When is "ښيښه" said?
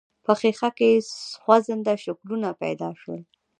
0.39-0.69